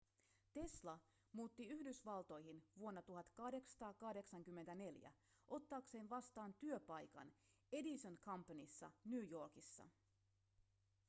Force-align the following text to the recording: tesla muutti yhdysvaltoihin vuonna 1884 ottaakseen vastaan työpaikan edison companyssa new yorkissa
tesla 0.53 0.99
muutti 1.31 1.67
yhdysvaltoihin 1.67 2.63
vuonna 2.77 3.01
1884 3.01 5.11
ottaakseen 5.47 6.09
vastaan 6.09 6.53
työpaikan 6.53 7.33
edison 7.71 8.17
companyssa 8.17 8.91
new 9.05 9.29
yorkissa 9.31 9.85